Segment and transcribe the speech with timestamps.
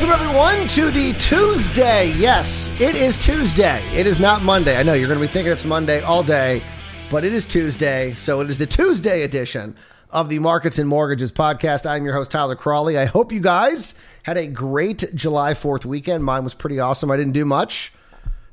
[0.00, 2.10] Welcome, everyone, to the Tuesday.
[2.12, 3.82] Yes, it is Tuesday.
[3.94, 4.78] It is not Monday.
[4.78, 6.62] I know you're going to be thinking it's Monday all day,
[7.10, 8.14] but it is Tuesday.
[8.14, 9.76] So it is the Tuesday edition
[10.08, 11.84] of the Markets and Mortgages podcast.
[11.84, 12.96] I'm your host, Tyler Crawley.
[12.96, 16.24] I hope you guys had a great July 4th weekend.
[16.24, 17.10] Mine was pretty awesome.
[17.10, 17.92] I didn't do much.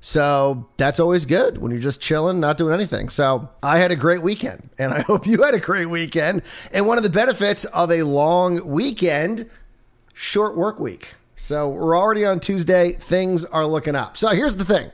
[0.01, 3.07] So that's always good when you're just chilling, not doing anything.
[3.07, 6.41] So I had a great weekend, and I hope you had a great weekend.
[6.73, 9.49] And one of the benefits of a long weekend,
[10.13, 11.13] short work week.
[11.39, 12.93] So we're already on Tuesday.
[12.93, 14.17] Things are looking up.
[14.17, 14.91] So here's the thing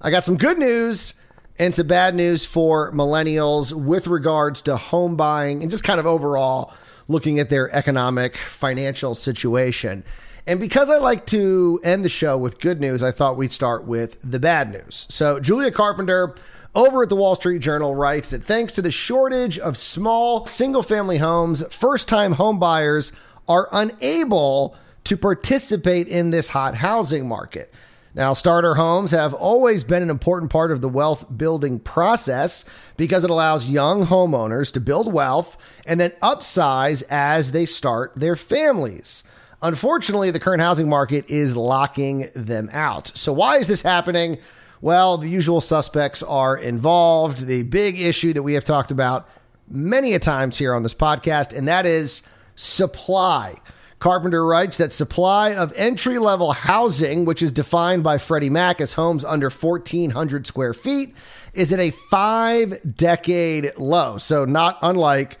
[0.00, 1.12] I got some good news
[1.58, 6.06] and some bad news for millennials with regards to home buying and just kind of
[6.06, 6.72] overall
[7.06, 10.04] looking at their economic financial situation.
[10.46, 13.84] And because I like to end the show with good news, I thought we'd start
[13.84, 15.06] with the bad news.
[15.10, 16.34] So, Julia Carpenter
[16.74, 20.82] over at the Wall Street Journal writes that thanks to the shortage of small single
[20.82, 23.12] family homes, first time home buyers
[23.46, 27.72] are unable to participate in this hot housing market.
[28.14, 32.64] Now, starter homes have always been an important part of the wealth building process
[32.96, 38.36] because it allows young homeowners to build wealth and then upsize as they start their
[38.36, 39.24] families.
[39.62, 43.10] Unfortunately, the current housing market is locking them out.
[43.16, 44.38] So, why is this happening?
[44.80, 47.46] Well, the usual suspects are involved.
[47.46, 49.28] The big issue that we have talked about
[49.68, 52.22] many a times here on this podcast, and that is
[52.54, 53.56] supply.
[54.04, 58.92] Carpenter writes that supply of entry level housing, which is defined by Freddie Mac as
[58.92, 61.14] homes under 1,400 square feet,
[61.54, 64.18] is at a five decade low.
[64.18, 65.38] So, not unlike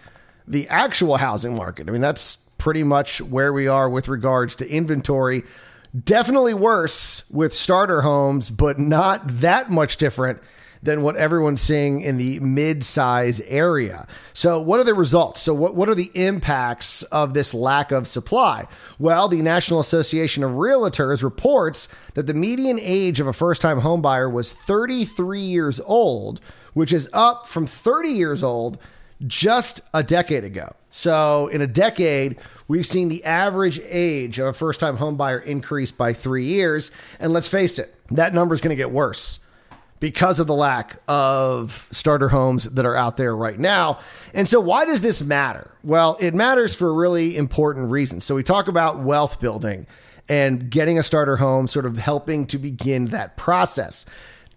[0.48, 1.90] the actual housing market.
[1.90, 5.42] I mean, that's pretty much where we are with regards to inventory.
[6.02, 10.40] Definitely worse with starter homes, but not that much different
[10.84, 14.06] than what everyone's seeing in the mid-size area.
[14.34, 15.40] So what are the results?
[15.40, 18.66] So what, what are the impacts of this lack of supply?
[18.98, 24.30] Well, the National Association of Realtors reports that the median age of a first-time homebuyer
[24.30, 26.40] was 33 years old,
[26.74, 28.78] which is up from 30 years old
[29.26, 30.74] just a decade ago.
[30.90, 32.36] So in a decade,
[32.68, 37.48] we've seen the average age of a first-time homebuyer increase by 3 years, and let's
[37.48, 39.38] face it, that number is going to get worse
[40.04, 43.98] because of the lack of starter homes that are out there right now.
[44.34, 45.70] And so, why does this matter?
[45.82, 48.20] Well, it matters for really important reason.
[48.20, 49.86] So, we talk about wealth building
[50.28, 54.04] and getting a starter home, sort of helping to begin that process.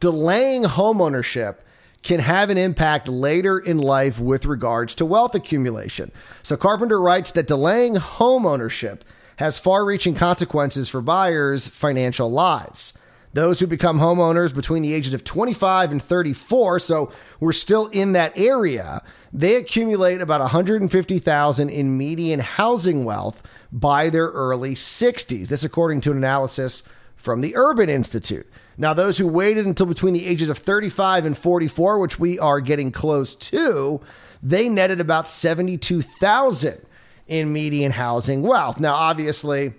[0.02, 1.60] Delaying homeownership
[2.04, 6.12] can have an impact later in life with regards to wealth accumulation.
[6.44, 9.00] So, Carpenter writes that delaying homeownership
[9.38, 12.92] has far reaching consequences for buyers' financial lives.
[13.38, 18.14] Those who become homeowners between the ages of 25 and 34, so we're still in
[18.14, 25.50] that area, they accumulate about 150,000 in median housing wealth by their early 60s.
[25.50, 26.82] This according to an analysis
[27.16, 28.48] from the Urban Institute.
[28.76, 32.60] Now, those who waited until between the ages of 35 and 44, which we are
[32.60, 34.02] getting close to,
[34.42, 36.82] they netted about 72,000
[37.28, 38.80] in median housing wealth.
[38.80, 39.76] Now, obviously,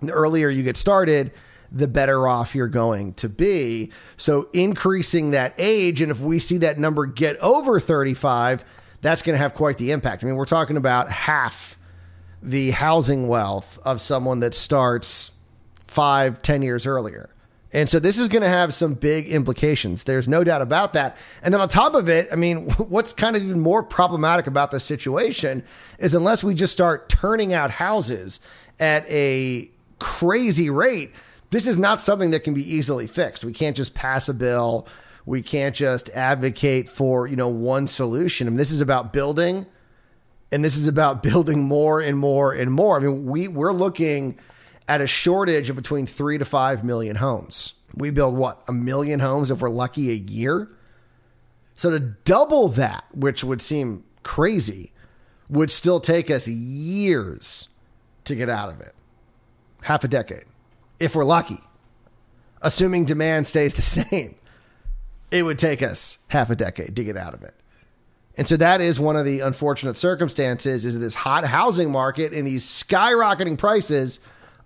[0.00, 1.32] the earlier you get started,
[1.70, 3.90] the better off you're going to be.
[4.16, 8.64] So increasing that age, and if we see that number get over 35,
[9.00, 10.22] that's going to have quite the impact.
[10.22, 11.78] I mean, we're talking about half
[12.42, 15.32] the housing wealth of someone that starts
[15.86, 17.30] five, ten years earlier.
[17.72, 20.04] And so this is going to have some big implications.
[20.04, 21.16] There's no doubt about that.
[21.42, 24.70] And then on top of it, I mean, what's kind of even more problematic about
[24.70, 25.62] this situation
[25.98, 28.40] is unless we just start turning out houses
[28.80, 31.12] at a crazy rate,
[31.50, 33.44] this is not something that can be easily fixed.
[33.44, 34.86] We can't just pass a bill.
[35.24, 38.46] We can't just advocate for, you know, one solution.
[38.46, 39.66] I mean, this is about building
[40.52, 42.96] and this is about building more and more and more.
[42.96, 44.38] I mean, we we're looking
[44.86, 47.74] at a shortage of between 3 to 5 million homes.
[47.94, 48.62] We build what?
[48.68, 50.70] A million homes if we're lucky a year?
[51.74, 54.92] So to double that, which would seem crazy,
[55.48, 57.68] would still take us years
[58.24, 58.94] to get out of it.
[59.82, 60.44] Half a decade
[60.98, 61.60] if we're lucky,
[62.62, 64.34] assuming demand stays the same,
[65.30, 67.54] it would take us half a decade to get out of it.
[68.36, 72.46] And so that is one of the unfortunate circumstances is this hot housing market and
[72.46, 74.20] these skyrocketing prices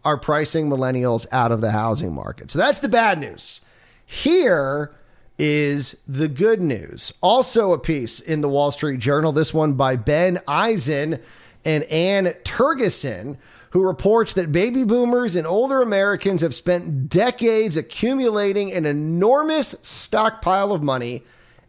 [0.04, 2.50] are pricing millennials out of the housing market.
[2.50, 3.62] So that's the bad news.
[4.04, 4.92] Here
[5.38, 7.14] is the good news.
[7.22, 11.18] Also a piece in the Wall Street Journal, this one by Ben Eisen
[11.64, 13.36] and Anne Tergesen,
[13.70, 20.72] who reports that baby boomers and older Americans have spent decades accumulating an enormous stockpile
[20.72, 21.22] of money,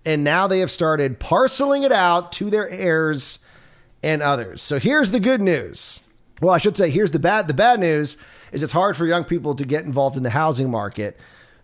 [0.06, 3.40] and now they have started parceling it out to their heirs
[4.04, 4.62] and others.
[4.62, 6.02] So here's the good news.
[6.42, 8.18] Well, I should say here's the bad the bad news
[8.52, 11.18] is it's hard for young people to get involved in the housing market.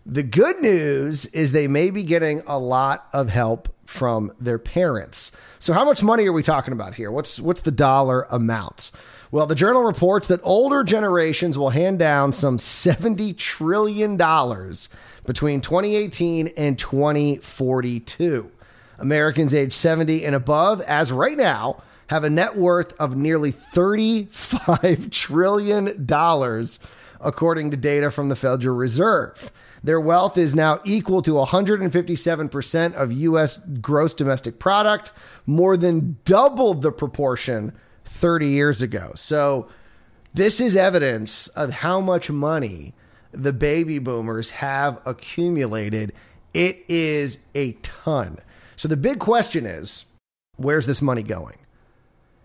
[0.06, 5.32] The good news is they may be getting a lot of help from their parents.
[5.58, 7.10] So how much money are we talking about here?
[7.10, 8.92] What's what's the dollar amounts?
[9.32, 14.88] Well, the journal reports that older generations will hand down some 70 trillion dollars
[15.26, 18.50] between 2018 and 2042.
[18.98, 25.10] Americans age 70 and above as right now have a net worth of nearly $35
[25.10, 26.08] trillion,
[27.20, 29.50] according to data from the Federal Reserve.
[29.82, 33.56] Their wealth is now equal to 157% of U.S.
[33.56, 35.12] gross domestic product,
[35.46, 37.72] more than double the proportion
[38.04, 39.12] 30 years ago.
[39.14, 39.68] So,
[40.32, 42.94] this is evidence of how much money
[43.32, 46.12] the baby boomers have accumulated.
[46.54, 48.38] It is a ton.
[48.76, 50.04] So, the big question is
[50.56, 51.56] where's this money going?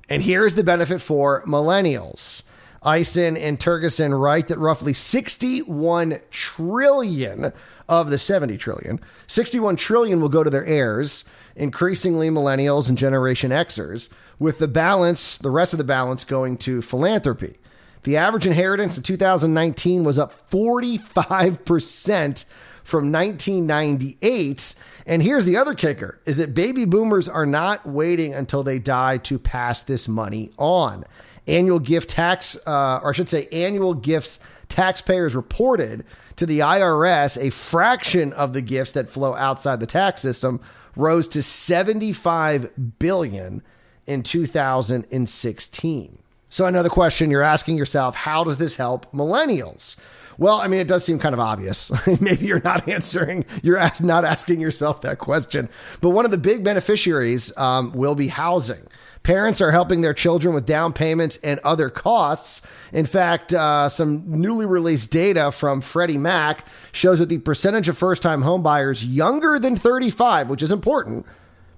[0.10, 2.44] And here's the benefit for millennials.
[2.86, 7.52] Eisen and Tergesen write that roughly 61 trillion
[7.90, 13.52] of the 70 trillion, 61 trillion will go to their heirs, increasingly millennials and Generation
[13.52, 17.58] Xers, with the balance, the rest of the balance going to philanthropy.
[18.04, 22.46] The average inheritance in 2019 was up 45%
[22.84, 24.76] from 1998
[25.08, 29.18] and here's the other kicker is that baby boomers are not waiting until they die
[29.20, 31.04] to pass this money on.
[31.48, 34.40] Annual gift tax, uh, or I should say, annual gifts
[34.70, 36.06] taxpayers reported
[36.36, 40.60] to the IRS a fraction of the gifts that flow outside the tax system
[40.96, 43.62] rose to 75 billion
[44.06, 46.20] in 2016.
[46.50, 49.98] So another question you're asking yourself, how does this help millennials?
[50.38, 51.92] Well, I mean, it does seem kind of obvious.
[52.22, 55.70] Maybe you're not answering, you're not asking yourself that question.
[56.02, 58.88] But one of the big beneficiaries um, will be housing.
[59.26, 62.62] Parents are helping their children with down payments and other costs.
[62.94, 67.98] In fact, uh, some newly released data from Freddie Mac shows that the percentage of
[67.98, 71.26] first time homebuyers younger than 35, which is important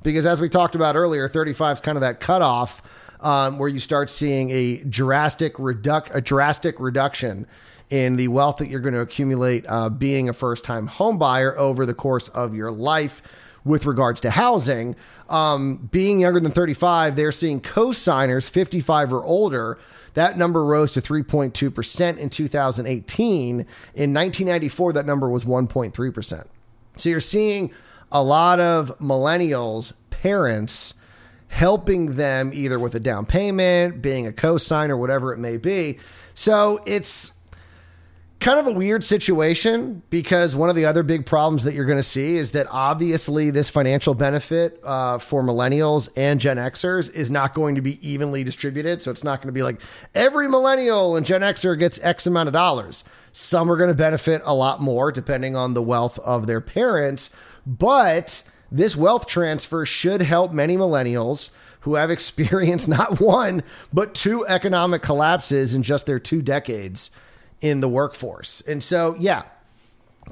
[0.04, 2.84] because as we talked about earlier, 35 is kind of that cutoff
[3.22, 7.48] um, where you start seeing a drastic a drastic reduction
[7.90, 11.86] in the wealth that you're going to accumulate uh, being a first time homebuyer over
[11.86, 13.22] the course of your life
[13.68, 14.96] with regards to housing.
[15.30, 19.78] Um, being younger than 35, they're seeing co-signers 55 or older.
[20.14, 23.50] That number rose to 3.2% in 2018.
[23.50, 26.48] In 1994, that number was 1.3%.
[26.96, 27.72] So you're seeing
[28.12, 30.96] a lot of millennials, parents,
[31.50, 36.00] helping them either with a down payment, being a co-signer, whatever it may be.
[36.34, 37.37] So it's
[38.40, 41.98] kind of a weird situation because one of the other big problems that you're going
[41.98, 47.32] to see is that obviously this financial benefit uh, for millennials and Gen Xers is
[47.32, 49.02] not going to be evenly distributed.
[49.02, 49.82] So it's not going to be like
[50.14, 53.04] every millennial and Gen Xer gets X amount of dollars.
[53.32, 57.36] Some are going to benefit a lot more depending on the wealth of their parents.
[57.66, 61.50] But this wealth transfer should help many millennials
[61.82, 67.10] who have experienced not one, but two economic collapses in just their two decades
[67.62, 68.62] in the workforce.
[68.62, 69.44] And so, yeah,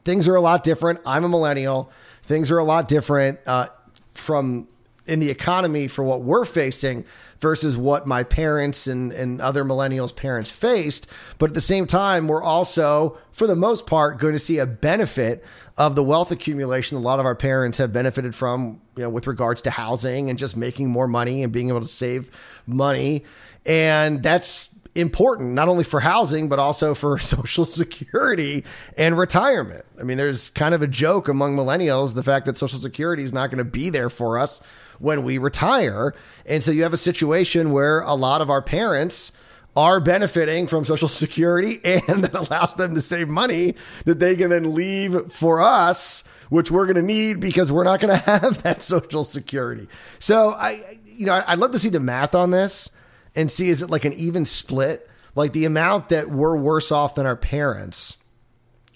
[0.03, 0.99] things are a lot different.
[1.05, 1.91] I'm a millennial.
[2.23, 3.67] Things are a lot different uh,
[4.13, 4.67] from
[5.07, 7.05] in the economy for what we're facing
[7.39, 11.05] versus what my parents and, and other millennials' parents faced.
[11.37, 14.65] But at the same time, we're also, for the most part, going to see a
[14.65, 15.43] benefit
[15.77, 19.27] of the wealth accumulation a lot of our parents have benefited from, you know, with
[19.27, 22.31] regards to housing and just making more money and being able to save
[22.65, 23.23] money.
[23.65, 28.63] And that's important not only for housing but also for social security
[28.97, 29.85] and retirement.
[29.99, 33.33] I mean, there's kind of a joke among millennials the fact that social security is
[33.33, 34.61] not going to be there for us
[34.99, 36.13] when we retire.
[36.45, 39.33] And so you have a situation where a lot of our parents
[39.75, 43.75] are benefiting from social security and that allows them to save money
[44.05, 47.99] that they can then leave for us which we're going to need because we're not
[47.99, 49.87] going to have that social security.
[50.19, 52.89] So I you know, I'd love to see the math on this
[53.35, 55.09] and see is it like an even split?
[55.35, 58.17] Like the amount that we're worse off than our parents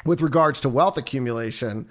[0.06, 1.90] with regards to wealth accumulation,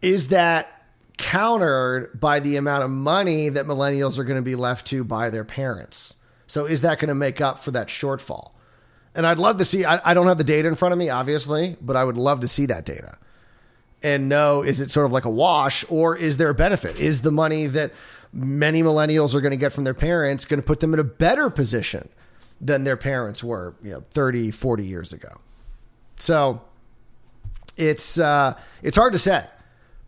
[0.00, 0.86] is that
[1.18, 5.30] countered by the amount of money that millennials are going to be left to by
[5.30, 6.16] their parents?
[6.46, 8.52] So is that going to make up for that shortfall?
[9.14, 11.08] And I'd love to see, I, I don't have the data in front of me,
[11.08, 13.16] obviously, but I would love to see that data
[14.04, 17.00] and know is it sort of like a wash or is there a benefit?
[17.00, 17.92] Is the money that
[18.34, 21.04] many millennials are going to get from their parents going to put them in a
[21.04, 22.08] better position
[22.60, 25.40] than their parents were, you know, 30, 40 years ago.
[26.16, 26.62] So
[27.76, 29.46] it's uh, it's hard to say,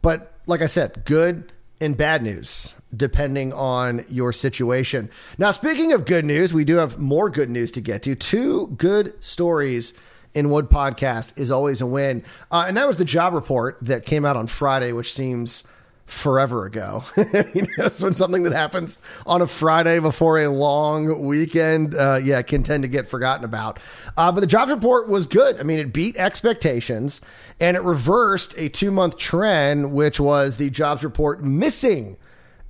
[0.03, 5.11] but like I said, good and bad news depending on your situation.
[5.39, 8.15] Now, speaking of good news, we do have more good news to get to.
[8.15, 9.93] Two good stories
[10.35, 12.23] in Wood Podcast is always a win.
[12.51, 15.65] Uh, and that was the job report that came out on Friday, which seems
[16.07, 17.05] forever ago.
[17.55, 22.63] you know, something that happens on a Friday before a long weekend, uh, yeah, can
[22.63, 23.79] tend to get forgotten about.
[24.17, 25.59] Uh, but the jobs report was good.
[25.59, 27.21] I mean, it beat expectations
[27.59, 32.17] and it reversed a two month trend, which was the jobs report missing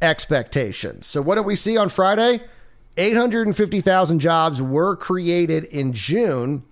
[0.00, 1.07] expectations.
[1.07, 2.40] So, what did we see on Friday?
[2.99, 6.64] 850,000 jobs were created in June.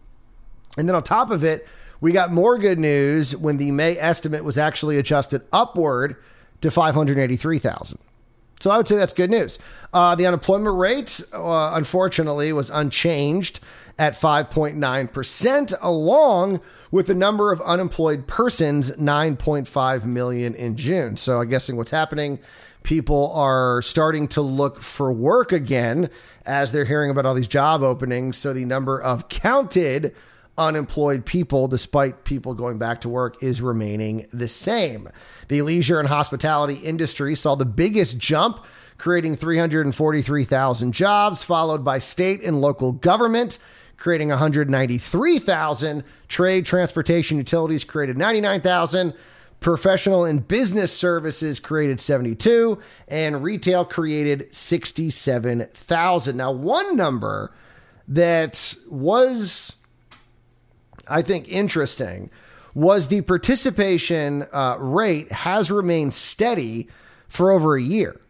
[0.78, 1.68] And then on top of it,
[2.00, 6.16] we got more good news when the May estimate was actually adjusted upward
[6.64, 8.00] to 583,000.
[8.58, 9.58] So I would say that's good news.
[9.92, 13.60] Uh, the unemployment rate, uh, unfortunately, was unchanged
[13.98, 21.18] at 5.9%, along with the number of unemployed persons, 9.5 million in June.
[21.18, 22.38] So I'm guessing what's happening,
[22.82, 26.08] people are starting to look for work again
[26.46, 28.38] as they're hearing about all these job openings.
[28.38, 30.14] So the number of counted
[30.56, 35.08] unemployed people, despite people going back to work, is remaining the same.
[35.48, 38.64] The leisure and hospitality industry saw the biggest jump,
[38.96, 43.58] creating 343,000 jobs, followed by state and local government,
[43.96, 46.04] creating 193,000.
[46.28, 49.14] Trade, transportation, utilities created 99,000.
[49.60, 56.36] Professional and business services created 72, and retail created 67,000.
[56.36, 57.54] Now, one number
[58.06, 59.76] that was
[61.08, 62.30] I think interesting
[62.74, 66.88] was the participation uh, rate has remained steady
[67.28, 68.20] for over a year,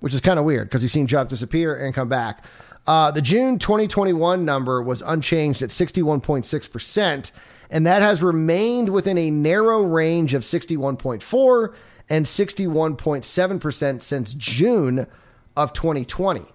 [0.00, 2.44] which is kind of weird because you've seen jobs disappear and come back.
[2.86, 7.32] Uh, the June 2021 number was unchanged at 61.6%,
[7.70, 11.74] and that has remained within a narrow range of 61.4
[12.08, 15.06] and 61.7% since June
[15.54, 16.46] of 2020.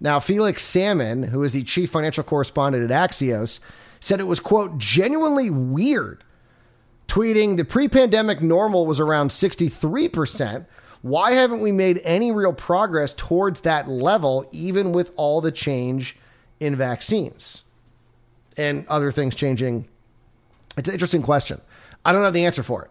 [0.00, 3.60] Now, Felix Salmon, who is the chief financial correspondent at Axios,
[4.02, 6.24] said it was, quote, genuinely weird,
[7.06, 10.66] tweeting the pre pandemic normal was around 63%.
[11.02, 16.16] Why haven't we made any real progress towards that level, even with all the change
[16.58, 17.64] in vaccines
[18.56, 19.88] and other things changing?
[20.76, 21.60] It's an interesting question.
[22.04, 22.90] I don't have the answer for it,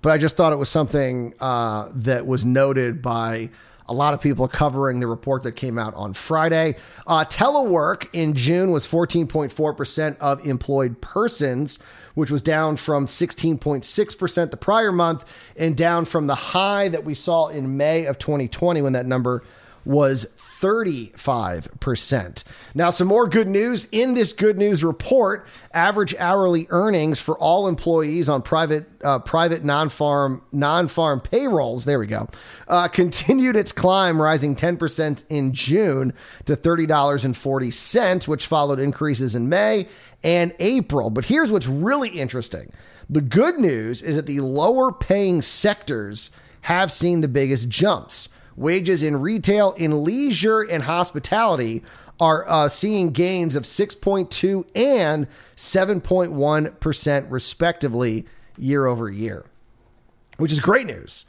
[0.00, 3.50] but I just thought it was something uh, that was noted by
[3.88, 6.76] a lot of people covering the report that came out on Friday.
[7.06, 11.78] Uh, telework in June was 14.4% of employed persons,
[12.14, 15.24] which was down from 16.6% the prior month
[15.56, 19.42] and down from the high that we saw in May of 2020 when that number
[19.84, 20.26] was
[20.60, 22.44] 35%.
[22.74, 25.46] Now, some more good news in this good news report.
[25.72, 32.08] Average hourly earnings for all employees on private uh, private non-farm non-farm payrolls, there we
[32.08, 32.28] go,
[32.66, 36.12] uh, continued its climb, rising 10% in June
[36.46, 39.86] to $30.40, which followed increases in May
[40.24, 41.10] and April.
[41.10, 42.72] But here's what's really interesting.
[43.08, 46.30] The good news is that the lower paying sectors
[46.62, 48.28] have seen the biggest jumps.
[48.58, 51.84] Wages in retail, in leisure, and hospitality
[52.18, 59.44] are uh, seeing gains of 6.2 and 7.1% respectively year over year,
[60.38, 61.24] which is great news.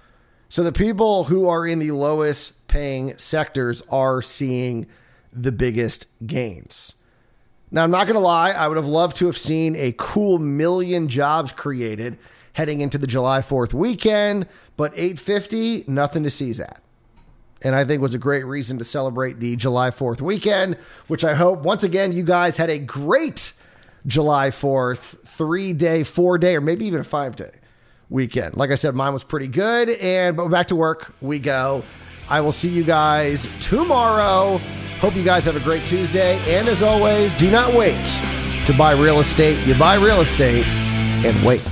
[0.50, 4.88] So the people who are in the lowest paying sectors are seeing
[5.32, 6.96] the biggest gains.
[7.70, 10.40] Now, I'm not going to lie, I would have loved to have seen a cool
[10.40, 12.18] million jobs created
[12.54, 16.82] heading into the July 4th weekend, but 850, nothing to seize at
[17.62, 20.76] and I think was a great reason to celebrate the July 4th weekend,
[21.08, 23.54] which I hope once again you guys had a great
[24.08, 27.52] July 4th, three day, four day, or maybe even a five day
[28.10, 28.56] weekend.
[28.58, 29.90] Like I said, mine was pretty good.
[29.90, 31.84] And but back to work we go.
[32.30, 34.60] I will see you guys tomorrow.
[35.00, 36.38] Hope you guys have a great Tuesday.
[36.54, 38.04] And as always, do not wait
[38.66, 39.66] to buy real estate.
[39.66, 41.68] You buy real estate and wait.